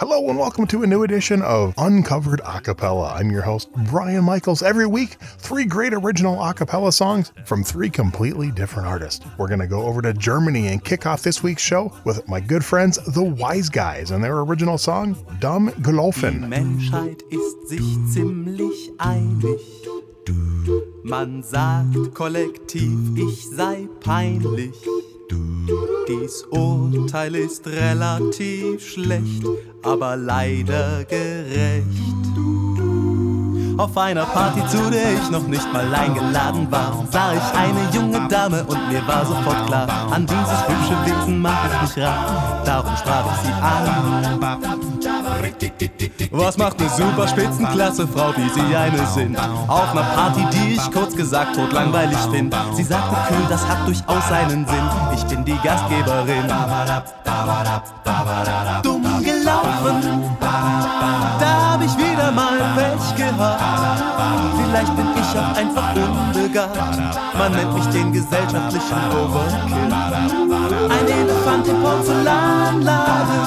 Hello 0.00 0.30
and 0.30 0.38
welcome 0.38 0.66
to 0.68 0.82
a 0.82 0.86
new 0.86 1.02
edition 1.02 1.42
of 1.42 1.74
Uncovered 1.76 2.40
Acapella. 2.40 3.14
I'm 3.14 3.30
your 3.30 3.42
host, 3.42 3.68
Brian 3.90 4.24
Michaels. 4.24 4.62
Every 4.62 4.86
week, 4.86 5.18
three 5.20 5.66
great 5.66 5.92
original 5.92 6.38
acapella 6.38 6.90
songs 6.90 7.32
from 7.44 7.62
three 7.62 7.90
completely 7.90 8.50
different 8.50 8.88
artists. 8.88 9.22
We're 9.36 9.48
going 9.48 9.60
to 9.60 9.66
go 9.66 9.82
over 9.82 10.00
to 10.00 10.14
Germany 10.14 10.68
and 10.68 10.82
kick 10.82 11.04
off 11.04 11.20
this 11.20 11.42
week's 11.42 11.60
show 11.60 11.92
with 12.04 12.26
my 12.26 12.40
good 12.40 12.64
friends, 12.64 12.96
the 13.12 13.22
Wise 13.22 13.68
Guys, 13.68 14.10
and 14.10 14.24
their 14.24 14.38
original 14.38 14.78
song, 14.78 15.16
Dumm 15.38 15.70
Gelaufen. 15.82 16.48
Menschheit 16.48 17.20
ist 17.30 17.68
sich 17.68 17.84
ziemlich 18.10 18.90
einig. 18.96 19.60
Man 21.04 21.42
sagt 21.42 22.14
kollektiv, 22.14 23.18
ich 23.18 23.50
sei 23.54 23.86
peinlich. 24.00 24.72
Dies 26.10 26.44
Urteil 26.50 27.36
ist 27.36 27.64
relativ 27.68 28.84
schlecht, 28.84 29.44
aber 29.84 30.16
leider 30.16 31.04
gerecht. 31.04 31.86
Auf 33.78 33.96
einer 33.96 34.24
Party, 34.24 34.60
zu 34.66 34.90
der 34.90 35.14
ich 35.14 35.30
noch 35.30 35.46
nicht 35.46 35.72
mal 35.72 35.94
eingeladen 35.94 36.66
war, 36.68 37.06
sah 37.12 37.32
ich 37.32 37.56
eine 37.56 37.88
junge 37.92 38.26
Dame 38.26 38.64
und 38.64 38.88
mir 38.88 39.06
war 39.06 39.24
sofort 39.24 39.66
klar, 39.68 39.88
an 40.10 40.26
dieses 40.26 40.68
hübsche 40.68 40.96
Wesen 41.06 41.38
mach 41.38 41.64
ich 41.66 41.96
mich 41.96 42.04
rar. 42.04 42.60
Darum 42.64 42.96
sprach 42.96 43.32
ich 43.32 43.46
sie 43.46 43.52
an. 43.52 44.89
Was 46.30 46.56
macht 46.56 46.80
eine 46.80 46.88
super 46.90 47.28
Spitzenklasse 47.28 48.06
Frau, 48.08 48.32
wie 48.36 48.48
sie 48.48 48.76
eine 48.76 49.06
sind? 49.06 49.36
Auf 49.68 49.90
einer 49.90 50.02
Party, 50.02 50.44
die 50.52 50.74
ich 50.74 50.90
kurz 50.92 51.14
gesagt 51.14 51.56
tot 51.56 51.72
langweilig 51.72 52.18
find. 52.30 52.54
Sie 52.74 52.84
sagte 52.84 53.16
kühl, 53.28 53.46
das 53.48 53.66
hat 53.66 53.86
durchaus 53.86 54.28
seinen 54.28 54.66
Sinn. 54.66 54.90
Ich 55.14 55.24
bin 55.24 55.44
die 55.44 55.58
Gastgeberin. 55.62 56.46
Dumm 58.82 59.02
gelaufen, 59.22 60.36
da 60.40 61.72
hab 61.72 61.82
ich 61.82 61.96
wieder 61.96 62.30
mal 62.32 62.58
Pech 62.76 63.16
gehabt. 63.16 63.59
Vielleicht 64.70 64.94
bin 64.94 65.06
ich 65.16 65.36
auch 65.36 65.56
einfach 65.56 65.94
unbegabt. 65.96 66.78
Man 67.36 67.52
nennt 67.52 67.74
mich 67.74 67.86
den 67.86 68.12
gesellschaftlichen 68.12 68.98
Overkill. 69.10 69.92
Ein 70.90 71.08
Elefant 71.08 71.66
im 71.66 71.82
Porzellanladen 71.82 73.40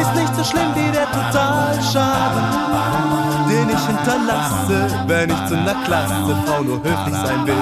ist 0.00 0.14
nicht 0.14 0.36
so 0.36 0.44
schlimm 0.44 0.72
wie 0.76 0.92
der 0.92 1.10
Totalschaden, 1.10 2.44
den 2.52 2.71
ich 3.72 3.86
hinterlasse, 3.86 5.06
wenn 5.06 5.30
ich 5.30 5.46
zu 5.46 5.56
einer 5.56 5.74
Klasse 5.84 6.36
Frau 6.46 6.62
nur 6.62 6.78
höflich 6.78 7.14
sein 7.14 7.46
will. 7.46 7.54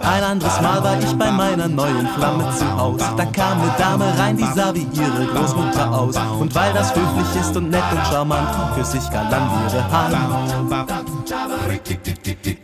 Ein 0.00 0.24
anderes 0.24 0.60
Mal 0.60 0.82
war 0.82 0.98
ich 0.98 1.12
bei 1.16 1.30
meiner 1.30 1.68
neuen 1.68 2.08
Flamme 2.08 2.50
zu 2.56 2.76
Haus. 2.76 3.00
Da 3.16 3.24
kam 3.26 3.60
eine 3.60 3.70
Dame 3.78 4.06
rein, 4.18 4.36
die 4.36 4.44
sah 4.54 4.74
wie 4.74 4.86
ihre 4.92 5.26
Großmutter 5.26 5.90
aus. 5.92 6.16
Und 6.40 6.54
weil 6.54 6.72
das 6.72 6.94
höflich 6.94 7.40
ist 7.40 7.56
und 7.56 7.70
nett 7.70 7.84
und 7.92 8.06
charmant, 8.06 8.48
küss 8.74 8.94
ich 8.94 9.10
galant 9.10 9.50
ihre 9.68 9.90
Hand. 9.90 11.01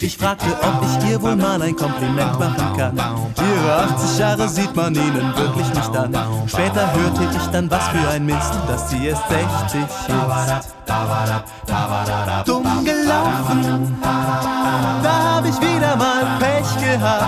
Ich 0.00 0.16
fragte, 0.16 0.46
ob 0.62 0.82
ich 0.82 1.10
ihr 1.10 1.20
wohl 1.20 1.36
mal 1.36 1.60
ein 1.60 1.76
Kompliment 1.76 2.38
machen 2.38 2.76
kann. 2.76 2.96
Ihre 2.96 3.74
80 3.94 4.18
Jahre 4.18 4.48
sieht 4.48 4.74
man 4.74 4.94
ihnen 4.94 5.34
wirklich 5.36 5.68
nicht 5.68 5.96
an. 5.96 6.16
Später 6.46 6.92
hörte 6.92 7.22
ich 7.36 7.46
dann, 7.48 7.70
was 7.70 7.88
für 7.88 8.08
ein 8.08 8.24
Mist, 8.24 8.54
dass 8.66 8.90
sie 8.90 9.08
erst 9.08 9.22
60 9.28 9.80
ist. 9.82 10.08
Dumm 12.46 12.84
gelaufen, 12.84 13.98
da 15.02 15.36
hab 15.36 15.44
ich 15.44 15.60
wieder 15.60 15.96
mal 15.96 16.38
Pech 16.38 16.84
gehabt. 16.84 17.24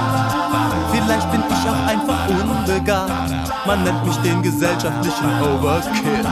Vielleicht 0.92 1.30
bin 1.30 1.42
ich 1.50 1.68
auch 1.68 1.86
einfach 1.86 2.28
unbegabt. 2.28 3.10
Man 3.66 3.84
nennt 3.84 4.04
mich 4.06 4.16
den 4.18 4.42
gesellschaftlichen 4.42 5.42
Overkill. 5.42 6.26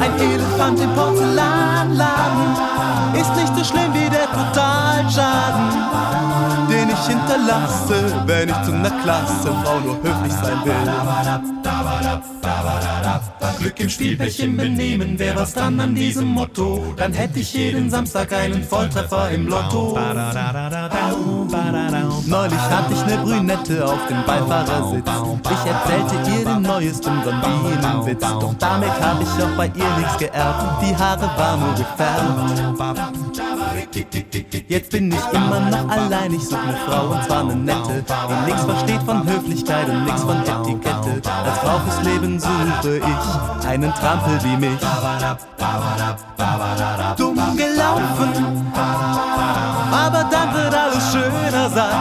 Ein 0.00 0.20
Elefant 0.20 0.80
im 0.80 0.92
Porzellanladen 0.94 2.56
ist 3.14 3.34
nicht 3.36 3.56
so 3.56 3.64
schlimm 3.64 3.92
wie 3.92 4.08
der 4.08 4.26
Totalschaden, 4.58 5.70
den 6.68 6.90
ich 6.90 7.06
hinterlasse, 7.06 8.26
wenn 8.26 8.48
ich 8.48 8.62
zu 8.62 8.72
einer 8.72 8.90
Klasse 9.02 9.54
Frau 9.62 9.78
nur 9.78 9.96
höflich 10.02 10.32
sein 10.32 10.58
will. 10.64 10.74
Glück 13.60 13.80
im 13.80 13.88
Spiel, 13.88 14.16
Pech 14.16 14.40
im 14.40 14.56
Benehmen, 14.56 15.18
wär 15.18 15.36
was 15.36 15.54
dran 15.54 15.78
an 15.78 15.94
diesem 15.94 16.26
Motto, 16.26 16.92
dann 16.96 17.12
hätte 17.12 17.38
ich 17.38 17.52
jeden 17.52 17.88
Samstag 17.90 18.32
einen 18.32 18.64
Volltreffer 18.64 19.30
im 19.30 19.46
Lotto. 19.46 19.96
Neulich 22.26 22.58
hatte 22.58 22.94
ich 22.94 23.06
ne 23.06 23.18
Brünette 23.22 23.84
auf 23.84 24.06
dem 24.08 24.24
Beifahrersitz. 24.24 25.08
Ich 25.50 25.70
erzählte 25.70 26.30
ihr 26.30 26.44
den 26.44 26.62
neuesten 26.62 27.20
Blondinenwitz. 27.20 28.20
Doch 28.20 28.54
damit 28.58 28.90
hab 29.00 29.20
ich 29.20 29.42
auch 29.42 29.56
bei 29.56 29.66
ihr 29.66 29.96
nichts 29.98 30.18
geerbt. 30.18 30.82
Die 30.82 30.96
Haare 30.96 31.30
waren 31.36 31.60
nur 31.60 31.74
gefärbt. 31.74 33.27
Jetzt 34.68 34.90
bin 34.90 35.10
ich 35.10 35.32
immer 35.32 35.60
noch 35.60 35.88
allein, 35.88 36.34
ich 36.34 36.42
such 36.42 36.62
ne 36.62 36.76
Frau 36.86 37.08
und 37.08 37.24
zwar 37.24 37.44
ne 37.44 37.56
nette, 37.56 38.04
die 38.04 38.50
nix 38.50 38.62
versteht 38.62 39.02
von 39.02 39.26
Höflichkeit 39.26 39.88
und 39.88 40.04
nix 40.04 40.22
von 40.22 40.36
Etikette. 40.42 41.22
Als 41.44 41.58
Frau 41.58 41.78
fürs 41.78 42.02
Leben 42.04 42.38
suche 42.38 42.98
ich 42.98 43.66
einen 43.66 43.92
Trampel 43.94 44.38
wie 44.44 44.56
mich. 44.56 44.80
Dumm 47.16 47.36
gelaufen, 47.56 48.72
aber 49.90 50.24
dann 50.30 50.54
wird 50.54 50.74
alles 50.74 51.12
schöner 51.12 51.70
sein. 51.70 51.96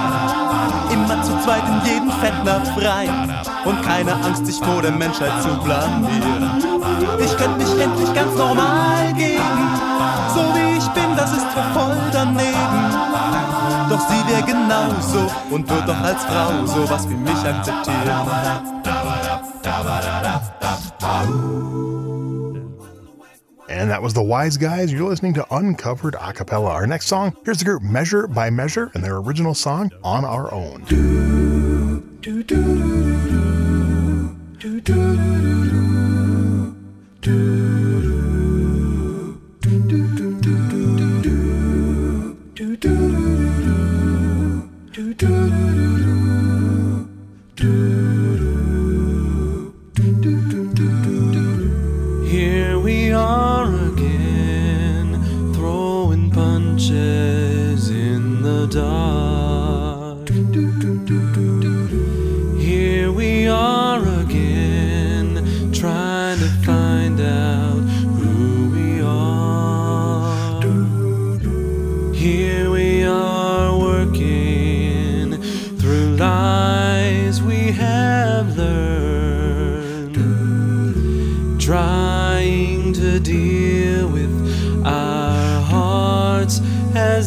Immer 0.91 1.21
zu 1.23 1.31
zweit 1.43 1.63
in 1.67 1.91
jeden 1.91 2.11
Fettnapf 2.11 2.69
rein 2.77 3.33
und 3.65 3.81
keine 3.83 4.13
Angst, 4.13 4.45
sich 4.45 4.57
vor 4.57 4.81
der 4.81 4.91
Menschheit 4.91 5.41
zu 5.41 5.49
blamieren. 5.63 6.51
Ich 7.19 7.35
könnte 7.37 7.57
mich 7.57 7.81
endlich 7.81 8.13
ganz 8.13 8.35
normal 8.35 9.13
geben, 9.13 9.79
so 10.33 10.41
wie 10.55 10.77
ich 10.77 10.87
bin, 10.89 11.06
das 11.27 11.37
ist 11.37 11.47
für 11.51 11.63
voll 11.73 11.97
daneben. 12.11 12.91
Doch 13.89 14.09
sie 14.09 14.31
wäre 14.31 14.43
genauso 14.43 15.31
und 15.49 15.69
wird 15.69 15.87
doch 15.87 16.01
als 16.01 16.23
Frau 16.25 16.65
sowas 16.65 17.07
wie 17.09 17.15
mich 17.15 17.45
akzeptieren. 17.45 18.27
And 23.69 23.91
that 23.91 24.01
was 24.01 24.13
the 24.13 24.23
Wise 24.23 24.57
Guys. 24.57 24.91
You're 24.91 25.07
listening 25.07 25.33
to 25.35 25.45
Uncovered 25.51 26.15
Acapella. 26.15 26.71
Our 26.73 26.87
next 26.87 27.07
song, 27.07 27.35
here's 27.45 27.59
the 27.59 27.65
group 27.65 27.83
Measure 27.83 28.27
by 28.27 28.49
Measure 28.49 28.89
and 28.95 29.03
their 29.03 29.17
original 29.17 29.53
song, 29.53 29.91
On 30.03 30.25
Our 30.25 30.51
Own. 30.51 30.83
Here 37.21 37.86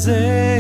as 0.09 0.60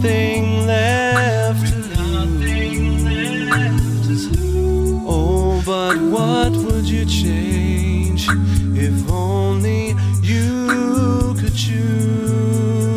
nothing 0.00 0.66
left. 0.66 1.74
Oh, 5.04 5.60
but 5.66 5.98
what 5.98 6.52
would 6.52 6.88
you 6.88 7.04
change 7.04 8.28
if 8.78 9.10
only 9.10 9.96
you 10.22 11.34
could 11.40 11.54
choose? 11.54 12.94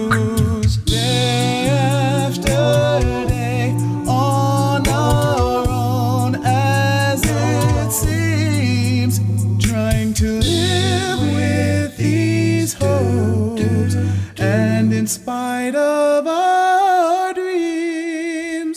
Day 0.77 1.69
after 1.69 3.01
day, 3.27 3.71
on 4.07 4.87
our 4.87 5.67
own, 5.67 6.35
as 6.45 7.23
it 7.25 7.91
seems, 7.91 9.19
trying 9.59 10.13
to 10.13 10.39
live 10.39 11.19
with 11.33 11.97
these 11.97 12.73
hopes, 12.73 13.95
and 14.37 14.93
in 14.93 15.07
spite 15.07 15.73
of 15.73 16.27
us 16.27 16.40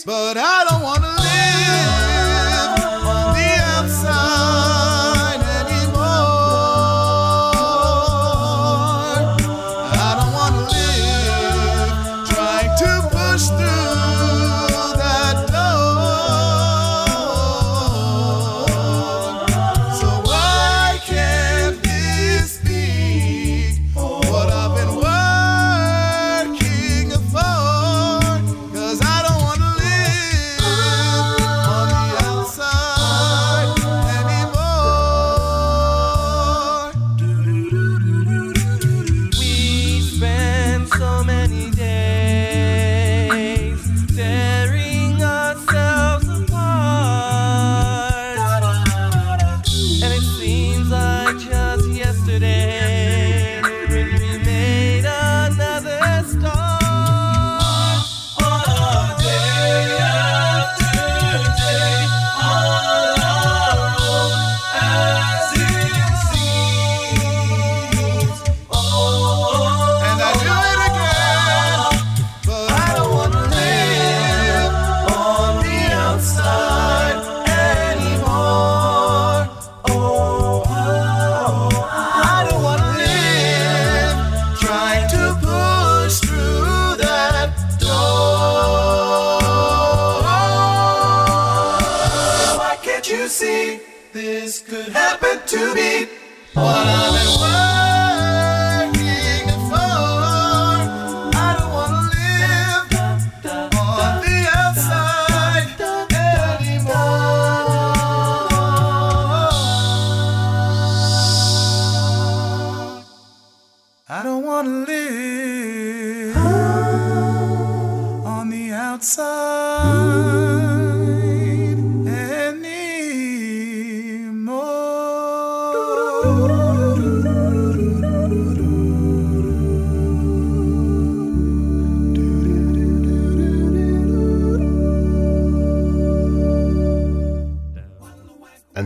but 0.05 0.37
I 0.37 0.54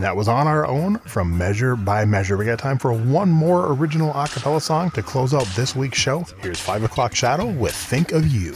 That 0.09 0.15
was 0.15 0.27
On 0.27 0.47
Our 0.47 0.65
Own 0.65 0.97
from 1.01 1.37
Measure 1.37 1.75
by 1.75 2.03
Measure. 2.03 2.35
We 2.35 2.43
got 2.43 2.57
time 2.57 2.79
for 2.79 2.91
one 2.91 3.29
more 3.29 3.71
original 3.73 4.11
acapella 4.13 4.59
song 4.59 4.89
to 4.95 5.03
close 5.03 5.35
out 5.35 5.45
this 5.55 5.75
week's 5.75 5.99
show. 5.99 6.25
Here's 6.41 6.59
5 6.59 6.85
O'Clock 6.85 7.13
Shadow 7.13 7.45
with 7.45 7.75
Think 7.75 8.11
of 8.11 8.25
You. 8.25 8.55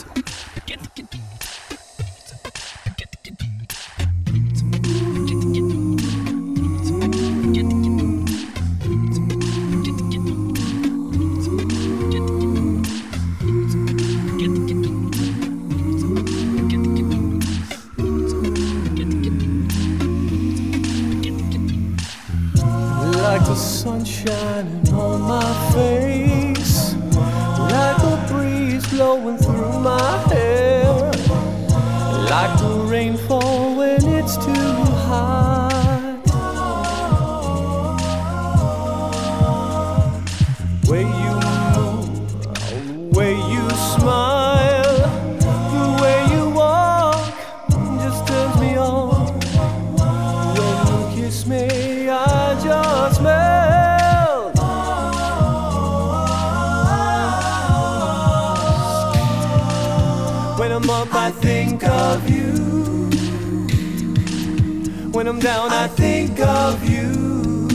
When 65.24 65.36
I'm 65.36 65.40
down, 65.40 65.72
I 65.72 65.88
think 65.88 66.38
of 66.42 66.84
you. 66.84 67.70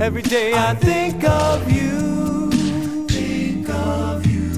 Every 0.00 0.22
day 0.22 0.52
I 0.54 0.76
think 0.76 1.24
of 1.24 1.72
you. 1.72 2.52
Think 3.08 3.68
of 3.68 4.24
you. 4.24 4.52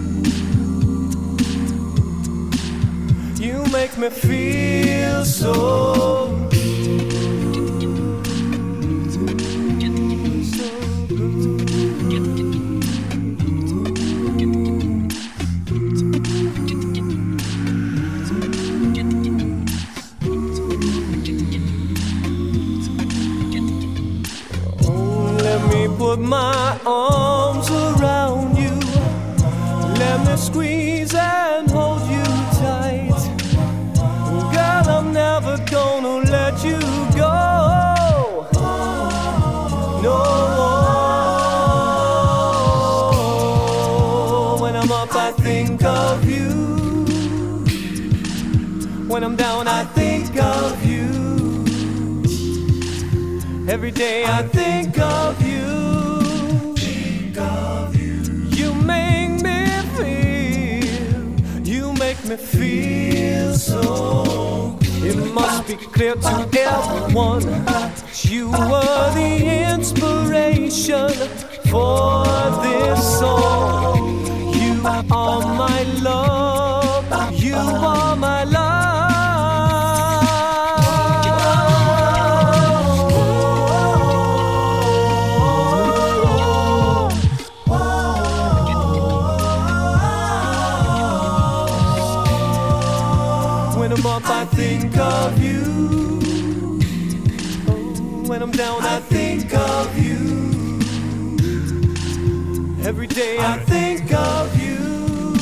You 3.43 3.65
make 3.73 3.97
me 3.97 4.11
feel 4.11 5.25
so 5.25 6.42
my 26.23 26.79
arms 26.87 27.69
around 27.71 28.57
you. 28.57 28.71
Let 29.99 30.27
me 30.27 30.37
squeeze 30.37 31.15
and 31.15 31.71
hold 31.71 32.03
you 32.03 32.23
tight. 32.63 33.11
Girl, 34.53 34.89
I'm 34.97 35.13
never 35.13 35.57
gonna 35.71 36.31
let 36.31 36.65
you 36.65 36.79
go. 37.17 38.47
No. 40.03 40.19
When 44.61 44.77
I'm 44.77 44.91
up, 44.93 45.15
I 45.15 45.33
think 45.33 45.83
of 45.85 46.25
you. 46.29 46.51
When 49.09 49.25
I'm 49.25 49.37
down, 49.37 49.67
I 49.67 49.85
think 49.85 50.37
of 50.41 50.85
you. 50.85 51.09
Every 53.69 53.91
day 53.91 54.25
I 54.25 54.43
think 54.43 54.99
of 54.99 55.41
you. 55.47 55.52
So. 63.63 64.79
It 65.05 65.17
must 65.33 65.67
be 65.67 65.77
clear 65.77 66.15
to 66.15 66.49
everyone 66.59 67.43
that 67.65 68.25
you 68.25 68.51
were 68.51 69.07
the 69.15 69.33
inspiration 69.75 71.11
for 71.71 72.25
this 72.65 73.02
when 98.33 98.43
I'm 98.43 98.51
down, 98.51 98.81
I 98.81 98.99
think 99.01 99.53
of 99.53 99.99
you. 99.99 100.81
Every 102.83 103.07
day 103.07 103.37
I 103.39 103.59
think 103.59 104.11
of 104.11 104.47
you. 104.59 105.37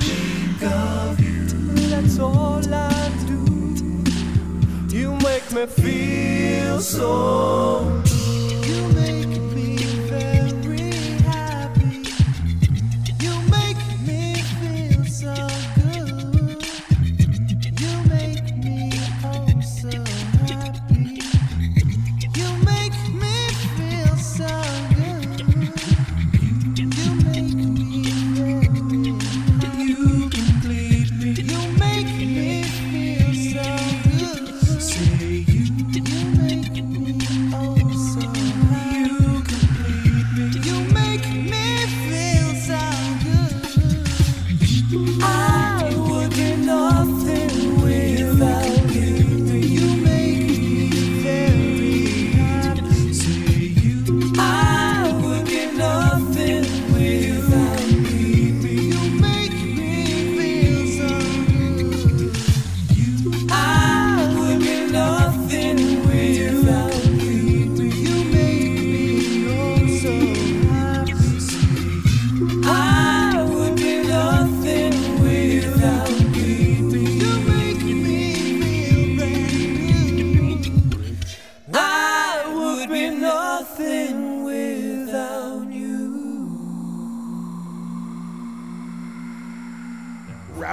Think 0.00 0.62
of 0.72 1.20
you. 1.20 1.46
That's 1.92 2.18
all 2.18 2.60
I 2.74 3.12
do. 3.28 3.42
You 4.88 5.12
make 5.18 5.52
me 5.52 5.66
feel 5.66 6.80
so. 6.80 8.11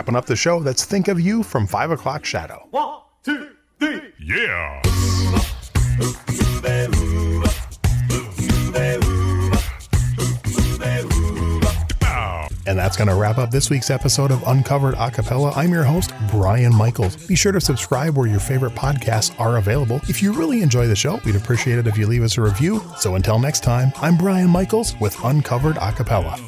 Wrapping 0.10 0.18
up 0.18 0.25
the 0.25 0.36
show, 0.36 0.60
that's 0.60 0.86
Think 0.86 1.08
of 1.08 1.20
You 1.20 1.44
from 1.44 1.68
5 1.68 1.92
O'Clock 1.92 2.25
Shadow. 2.25 2.68
One, 2.72 3.01
two, 3.22 3.51
three. 3.80 4.01
Yeah. 4.20 4.82
And 12.66 12.78
that's 12.78 12.98
going 12.98 13.08
to 13.08 13.13
wrap 13.13 13.38
up 13.38 13.51
this 13.51 13.70
week's 13.70 13.92
episode 13.92 14.32
of 14.32 14.42
Uncovered 14.48 14.96
Acapella. 14.96 15.56
I'm 15.56 15.72
your 15.72 15.84
host, 15.84 16.12
Brian 16.32 16.74
Michaels. 16.74 17.16
Be 17.28 17.36
sure 17.36 17.51
to 17.51 17.62
subscribe 17.62 18.18
where 18.18 18.28
your 18.28 18.39
favorite 18.39 18.74
podcasts 18.74 19.39
are 19.39 19.58
available. 19.58 20.01
If 20.10 20.24
you 20.24 20.34
really 20.34 20.63
enjoy 20.63 20.88
the 20.88 20.96
show, 20.96 21.20
we'd 21.24 21.36
appreciate 21.36 21.78
it 21.78 21.86
if 21.86 22.00
you 22.00 22.08
leave 22.08 22.24
us 22.24 22.36
a 22.39 22.42
review. 22.42 22.82
So 22.98 23.13
until 23.13 23.38
next 23.38 23.62
time, 23.62 23.92
I'm 23.98 24.18
Brian 24.18 24.50
Michaels 24.50 24.96
with 25.00 25.16
Uncovered 25.24 25.75
Acapella. 25.75 26.39